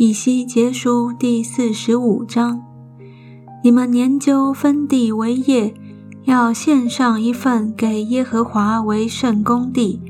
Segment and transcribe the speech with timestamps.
[0.00, 2.62] 以西结书第四十五章。
[3.64, 5.74] 你们研究分地为业，
[6.22, 10.00] 要献上一份给耶和华为圣公地，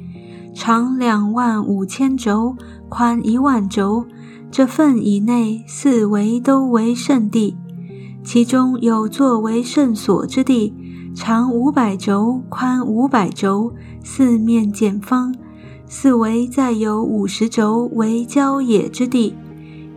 [0.54, 2.54] 长两万五千轴，
[2.90, 4.04] 宽一万轴。
[4.50, 7.56] 这份以内四围都为圣地，
[8.22, 10.74] 其中有作为圣所之地，
[11.14, 13.72] 长五百轴，宽五百轴，
[14.04, 15.34] 四面见方。
[15.86, 19.34] 四围再有五十轴为郊野之地。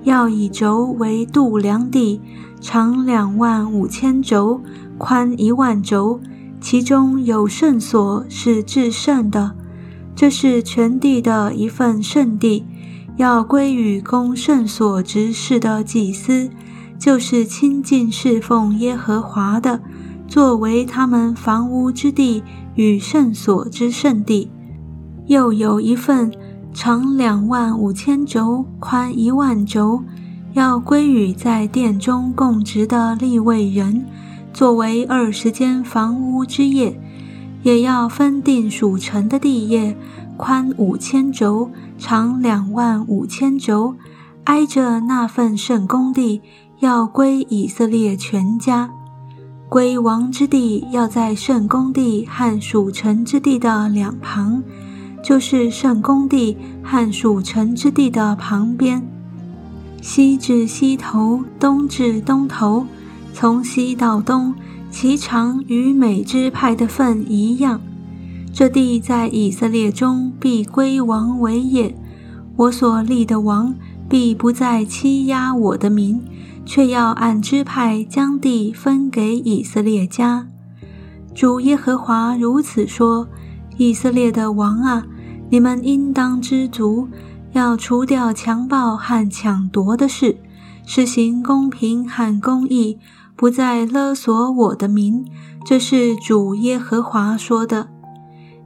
[0.04, 2.20] 要以轴为度量地，
[2.60, 4.62] 长两万五千轴，
[4.98, 6.20] 宽一万轴，
[6.60, 9.52] 其中有圣所是至圣的，
[10.16, 12.66] 这是全地的一份圣地，
[13.18, 16.50] 要归于供圣所执事的祭司，
[16.98, 19.82] 就是亲近侍奉耶和华的，
[20.28, 24.50] 作为他们房屋之地与圣所之圣地，
[25.28, 26.32] 又有一份。
[26.74, 30.02] 长两万五千轴，宽一万轴，
[30.54, 34.06] 要归于在殿中供职的立位人，
[34.54, 36.94] 作为二十间房屋之业；
[37.64, 39.96] 也要分定属城的地业，
[40.38, 43.96] 宽五千轴，长两万五千轴，
[44.46, 46.42] 挨着那份圣公地，
[46.80, 48.90] 要归以色列全家。
[49.68, 54.64] 归王之地要在圣公地和属城之地的两旁。
[55.24, 59.06] 就是圣公地和属城之地的旁边，
[60.02, 62.86] 西至西头，东至东头，
[63.34, 64.54] 从西到东，
[64.90, 67.80] 其长与每支派的份一样。
[68.54, 71.96] 这地在以色列中必归王为业。
[72.58, 73.74] 我所立的王
[74.10, 76.22] 必不再欺压我的民，
[76.66, 80.48] 却要按支派将地分给以色列家。
[81.34, 83.28] 主耶和华如此说：
[83.78, 85.06] 以色列的王啊！
[85.52, 87.10] 你们应当知足，
[87.52, 90.38] 要除掉强暴和抢夺的事，
[90.86, 92.98] 实行公平和公义，
[93.36, 95.26] 不再勒索我的民。
[95.66, 97.90] 这是主耶和华说的。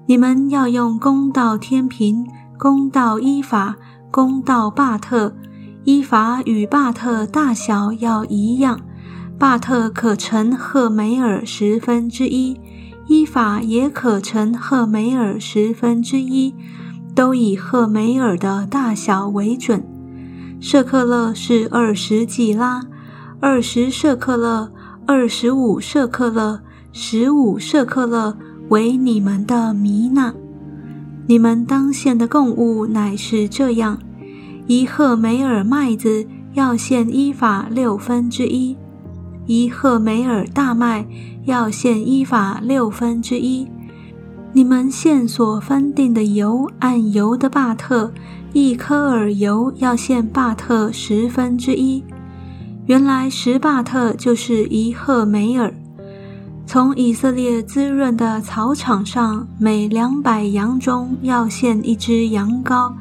[0.05, 2.23] 你们要用公道天平，
[2.59, 3.77] 公道依法，
[4.11, 5.35] 公道巴特，
[5.85, 8.79] 依法与巴特大小要一样。
[9.39, 12.55] 巴特可乘赫梅尔十分之一。
[13.07, 16.55] 依法也可成赫梅尔十分之一，
[17.13, 19.85] 都以赫梅尔的大小为准。
[20.59, 22.81] 舍克勒是二十几拉，
[23.39, 24.71] 二十舍克勒，
[25.05, 26.61] 二十五舍克勒，
[26.91, 28.35] 十五舍克勒
[28.69, 30.33] 为你们的弥纳。
[31.27, 33.99] 你们当献的贡物乃是这样：
[34.65, 38.75] 一赫梅尔麦子要献依法六分之一。
[39.45, 41.05] 一赫梅尔大麦
[41.45, 43.67] 要献依法六分之一，
[44.53, 48.11] 你们现所分定的油按油的巴特，
[48.53, 52.03] 一科尔油要献巴特十分之一。
[52.87, 55.73] 原来十巴特就是一赫梅尔。
[56.67, 62.91] 从以色列滋润的草场上，每两百羊中要献一只羊羔，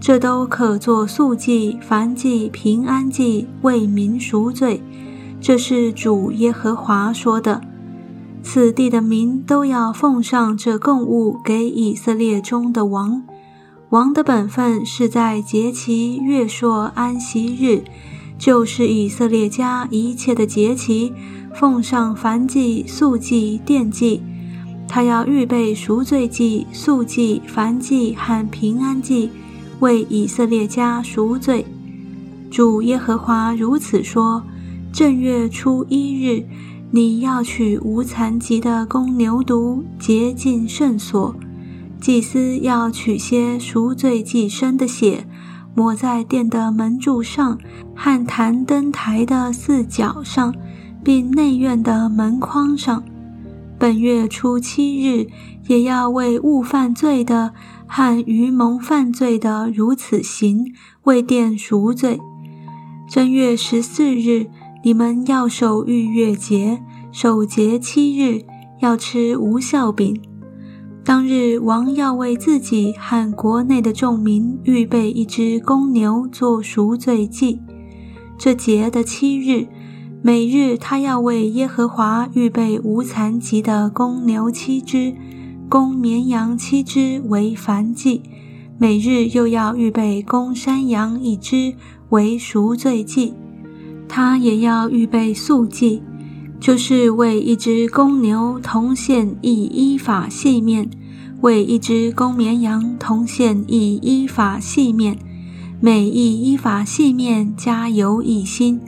[0.00, 4.82] 这都可做素祭、燔祭、平安祭，为民赎罪。
[5.46, 7.60] 这是主耶和华说的
[8.42, 13.22] ：“此地的民都要奉上这供物给以色列中的王。
[13.90, 17.84] 王的本分是在节期、月朔、安息日，
[18.38, 21.12] 就是以色列家一切的节期，
[21.54, 24.22] 奉上燔祭、素祭、奠祭。
[24.88, 29.28] 他要预备赎罪祭、素祭、燔祭和平安祭，
[29.80, 31.66] 为以色列家赎罪。
[32.50, 34.42] 主耶和华如此说。”
[34.94, 36.46] 正月初一日，
[36.92, 41.34] 你要取无残疾的公牛犊洁净圣所。
[42.00, 45.26] 祭司要取些赎罪祭牲的血，
[45.74, 47.58] 抹在殿的门柱上
[47.96, 50.54] 和坛灯台的四角上，
[51.02, 53.02] 并内院的门框上。
[53.76, 55.26] 本月初七日，
[55.66, 57.52] 也要为误犯罪的
[57.88, 62.20] 和愚蒙犯罪的如此行，为殿赎罪。
[63.08, 64.46] 正月十四日。
[64.86, 68.44] 你们要守逾越节，守节七日，
[68.80, 70.20] 要吃无效饼。
[71.02, 77.62] 当日王要为自己和国内的众民预备一只公牛做赎罪祭。
[78.36, 79.68] 这节的七日，
[80.20, 85.14] 每日他要为耶和华预备无残疾的公牛七只，
[85.66, 88.20] 公绵羊七只为燔祭；
[88.76, 91.74] 每日又要预备公山羊一只
[92.10, 93.32] 为赎罪祭。
[94.16, 96.00] 他也要预备素祭，
[96.60, 100.88] 就是为一只公牛同献一依法细面，
[101.40, 105.18] 为一只公绵羊同献一依法细面。
[105.80, 108.80] 每一依法细面加油一心。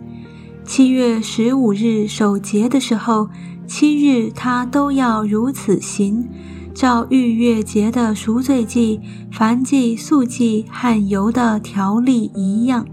[0.65, 3.29] 七月十五日守节的时候，
[3.67, 6.25] 七日他都要如此行，
[6.73, 9.01] 照逾越节的赎罪祭、
[9.33, 12.87] 燔祭、素祭和油的条例一样。